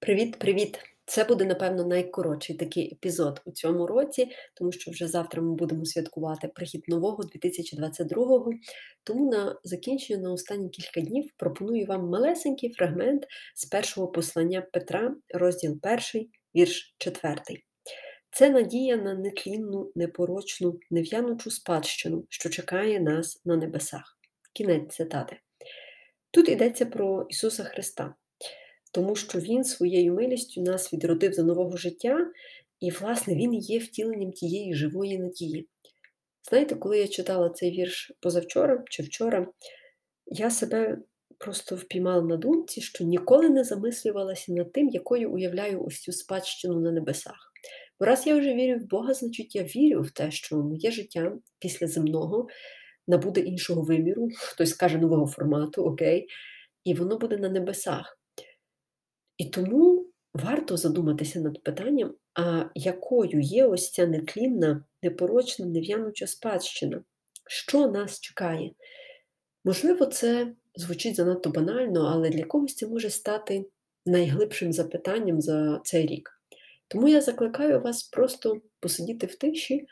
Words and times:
Привіт-привіт! 0.00 0.78
Це 1.04 1.24
буде, 1.24 1.44
напевно, 1.44 1.84
найкоротший 1.84 2.56
такий 2.56 2.92
епізод 2.92 3.42
у 3.44 3.50
цьому 3.50 3.86
році, 3.86 4.28
тому 4.54 4.72
що 4.72 4.90
вже 4.90 5.08
завтра 5.08 5.42
ми 5.42 5.54
будемо 5.54 5.84
святкувати 5.84 6.48
прихід 6.48 6.84
нового 6.88 7.22
2022-го. 7.22 8.52
Тому 9.04 9.30
на 9.30 9.60
закінчення 9.64 10.22
на 10.22 10.32
останні 10.32 10.68
кілька 10.68 11.00
днів 11.00 11.30
пропоную 11.36 11.86
вам 11.86 12.08
малесенький 12.08 12.72
фрагмент 12.72 13.26
з 13.54 13.64
першого 13.64 14.08
послання 14.08 14.60
Петра, 14.72 15.16
розділ 15.34 15.78
1, 16.12 16.28
вірш 16.56 16.94
4. 16.98 17.36
Це 18.30 18.50
надія 18.50 18.96
на 18.96 19.14
нетлінну, 19.14 19.92
непорочну, 19.94 20.78
нев'янучу 20.90 21.50
спадщину, 21.50 22.24
що 22.28 22.48
чекає 22.48 23.00
нас 23.00 23.42
на 23.44 23.56
небесах. 23.56 24.18
Кінець 24.52 24.94
цитати. 24.94 25.36
Тут 26.30 26.48
йдеться 26.48 26.86
про 26.86 27.26
Ісуса 27.28 27.64
Христа 27.64 28.14
тому 28.90 29.16
що 29.16 29.38
Він 29.38 29.64
своєю 29.64 30.14
милістю 30.14 30.62
нас 30.62 30.92
відродив 30.92 31.36
до 31.36 31.42
нового 31.42 31.76
життя, 31.76 32.30
і, 32.80 32.90
власне, 32.90 33.34
Він 33.34 33.54
є 33.54 33.78
втіленням 33.78 34.32
тієї 34.32 34.74
живої 34.74 35.18
надії. 35.18 35.68
Знаєте, 36.48 36.74
коли 36.74 36.98
я 36.98 37.08
читала 37.08 37.50
цей 37.50 37.70
вірш 37.70 38.12
позавчора 38.20 38.84
чи 38.90 39.02
вчора, 39.02 39.46
я 40.26 40.50
себе 40.50 40.98
просто 41.38 41.76
впіймала 41.76 42.22
на 42.22 42.36
думці, 42.36 42.80
що 42.80 43.04
ніколи 43.04 43.48
не 43.48 43.64
замислювалася 43.64 44.52
над 44.52 44.72
тим, 44.72 44.88
якою 44.88 45.32
уявляю 45.32 45.84
ось 45.84 46.00
цю 46.00 46.12
спадщину 46.12 46.80
на 46.80 46.92
небесах. 46.92 47.52
Бо 48.00 48.06
раз 48.06 48.26
я 48.26 48.36
вже 48.36 48.54
вірю 48.54 48.78
в 48.78 48.88
Бога, 48.88 49.14
значить 49.14 49.54
я 49.54 49.62
вірю 49.62 50.02
в 50.02 50.10
те, 50.10 50.30
що 50.30 50.56
моє 50.56 50.90
життя 50.90 51.32
після 51.58 51.86
земного 51.86 52.46
набуде 53.06 53.40
іншого 53.40 53.82
виміру, 53.82 54.28
хтось 54.36 54.70
скаже 54.70 54.98
нового 54.98 55.26
формату, 55.26 55.84
окей, 55.84 56.26
і 56.84 56.94
воно 56.94 57.18
буде 57.18 57.36
на 57.36 57.48
небесах. 57.48 58.19
І 59.40 59.44
тому 59.44 60.06
варто 60.34 60.76
задуматися 60.76 61.40
над 61.40 61.62
питанням, 61.62 62.14
а 62.34 62.64
якою 62.74 63.40
є 63.40 63.66
ось 63.66 63.90
ця 63.90 64.06
нетлінна, 64.06 64.84
непорочна, 65.02 65.66
нев'януча 65.66 66.26
спадщина? 66.26 67.04
Що 67.46 67.88
нас 67.88 68.20
чекає? 68.20 68.70
Можливо, 69.64 70.06
це 70.06 70.52
звучить 70.74 71.16
занадто 71.16 71.50
банально, 71.50 72.10
але 72.12 72.30
для 72.30 72.44
когось 72.44 72.74
це 72.74 72.86
може 72.86 73.10
стати 73.10 73.66
найглибшим 74.06 74.72
запитанням 74.72 75.40
за 75.40 75.80
цей 75.84 76.06
рік. 76.06 76.30
Тому 76.88 77.08
я 77.08 77.20
закликаю 77.20 77.80
вас 77.80 78.02
просто 78.02 78.60
посидіти 78.80 79.26
в 79.26 79.34
тиші, 79.34 79.86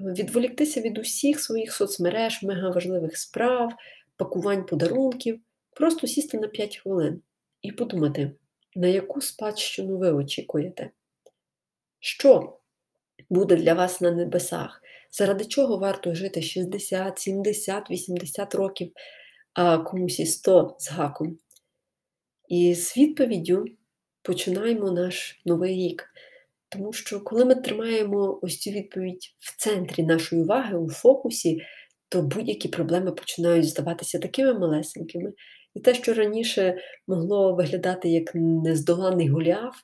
відволіктися 0.00 0.80
від 0.80 0.98
усіх 0.98 1.40
своїх 1.40 1.72
соцмереж, 1.72 2.42
мегаважливих 2.42 3.16
справ, 3.16 3.72
пакувань 4.16 4.66
подарунків, 4.66 5.40
просто 5.76 6.06
сісти 6.06 6.38
на 6.38 6.48
5 6.48 6.76
хвилин 6.76 7.22
і 7.62 7.72
подумати 7.72 8.32
на 8.76 8.86
яку 8.86 9.20
спадщину 9.20 9.98
ви 9.98 10.12
очікуєте? 10.12 10.90
Що 12.00 12.58
буде 13.30 13.56
для 13.56 13.74
вас 13.74 14.00
на 14.00 14.10
небесах? 14.10 14.82
Заради 15.10 15.44
чого 15.44 15.78
варто 15.78 16.14
жити 16.14 16.42
60, 16.42 17.18
70, 17.18 17.90
80 17.90 18.54
років, 18.54 18.92
а 19.54 19.78
комусь 19.78 20.20
і 20.20 20.26
100 20.26 20.76
з 20.78 20.90
гаком? 20.90 21.38
І 22.48 22.74
з 22.74 22.96
відповіддю 22.96 23.64
починаємо 24.22 24.90
наш 24.90 25.40
новий 25.44 25.74
рік. 25.74 26.10
Тому 26.68 26.92
що, 26.92 27.20
коли 27.20 27.44
ми 27.44 27.54
тримаємо 27.54 28.38
ось 28.42 28.58
цю 28.58 28.70
відповідь 28.70 29.34
в 29.38 29.56
центрі 29.56 30.02
нашої 30.02 30.42
уваги, 30.42 30.78
у 30.78 30.90
фокусі, 30.90 31.60
то 32.08 32.22
будь-які 32.22 32.68
проблеми 32.68 33.12
починають 33.12 33.68
здаватися 33.68 34.18
такими 34.18 34.58
малесенькими, 34.58 35.32
і 35.78 35.80
те, 35.80 35.94
що 35.94 36.14
раніше 36.14 36.78
могло 37.08 37.54
виглядати 37.54 38.08
як 38.08 38.34
нездоланий 38.34 39.28
гуляв, 39.28 39.74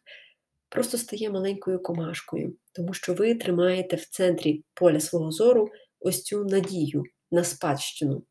просто 0.69 0.99
стає 0.99 1.31
маленькою 1.31 1.83
комашкою, 1.83 2.57
тому 2.73 2.93
що 2.95 3.15
ви 3.15 3.35
тримаєте 3.35 3.97
в 3.97 4.05
центрі 4.05 4.65
поля 4.75 5.01
свого 5.01 5.31
зору 5.31 5.69
ось 6.01 6.23
цю 6.23 6.45
надію 6.45 7.03
на 7.33 7.45
спадщину. 7.45 8.25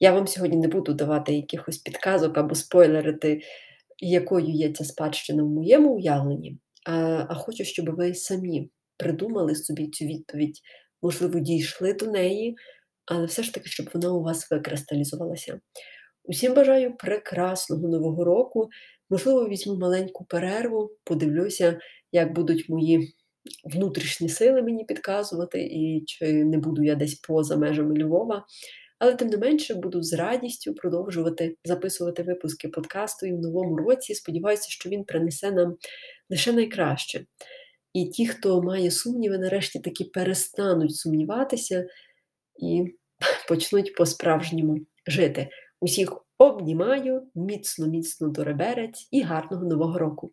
Я 0.00 0.12
вам 0.12 0.26
сьогодні 0.26 0.56
не 0.56 0.68
буду 0.68 0.94
давати 0.94 1.34
якихось 1.34 1.78
підказок 1.78 2.38
або 2.38 2.54
спойлерити, 2.54 3.40
якою 3.98 4.46
є 4.46 4.72
ця 4.72 4.84
спадщина 4.84 5.42
в 5.42 5.48
моєму 5.48 5.94
уявленні, 5.94 6.58
а, 6.86 7.26
а 7.28 7.34
хочу, 7.34 7.64
щоб 7.64 7.96
ви 7.96 8.14
самі 8.14 8.70
придумали 8.96 9.54
собі 9.54 9.88
цю 9.88 10.04
відповідь, 10.04 10.60
можливо, 11.02 11.38
дійшли 11.38 11.92
до 11.92 12.06
неї, 12.06 12.56
але 13.06 13.26
все 13.26 13.42
ж 13.42 13.54
таки, 13.54 13.68
щоб 13.68 13.90
вона 13.94 14.12
у 14.12 14.22
вас 14.22 14.50
викристалізувалася. 14.50 15.60
Усім 16.28 16.54
бажаю 16.54 16.96
прекрасного 16.96 17.88
нового 17.88 18.24
року. 18.24 18.68
Можливо, 19.10 19.48
візьму 19.48 19.76
маленьку 19.76 20.24
перерву, 20.24 20.90
подивлюся, 21.04 21.78
як 22.12 22.34
будуть 22.34 22.68
мої 22.68 23.14
внутрішні 23.64 24.28
сили 24.28 24.62
мені 24.62 24.84
підказувати, 24.84 25.60
і 25.62 26.04
чи 26.06 26.44
не 26.44 26.58
буду 26.58 26.82
я 26.82 26.94
десь 26.94 27.14
поза 27.14 27.56
межами 27.56 27.98
Львова. 27.98 28.46
Але 28.98 29.14
тим 29.14 29.28
не 29.28 29.36
менше 29.36 29.74
буду 29.74 30.02
з 30.02 30.12
радістю 30.12 30.74
продовжувати 30.74 31.56
записувати 31.64 32.22
випуски 32.22 32.68
подкасту 32.68 33.26
і 33.26 33.32
в 33.32 33.38
новому 33.38 33.76
році. 33.76 34.14
Сподіваюся, 34.14 34.70
що 34.70 34.90
він 34.90 35.04
принесе 35.04 35.50
нам 35.50 35.76
лише 36.30 36.52
найкраще. 36.52 37.24
І 37.92 38.06
ті, 38.06 38.26
хто 38.26 38.62
має 38.62 38.90
сумніви, 38.90 39.38
нарешті 39.38 39.80
таки 39.80 40.04
перестануть 40.04 40.96
сумніватися 40.96 41.86
і 42.62 42.84
почнуть 43.48 43.94
по-справжньому 43.94 44.78
жити. 45.06 45.48
Усіх 45.80 46.24
обнімаю, 46.38 47.26
міцно, 47.34 47.86
міцно 47.86 48.28
до 48.28 48.44
реберець 48.44 49.08
і 49.10 49.22
гарного 49.22 49.64
нового 49.64 49.98
року! 49.98 50.32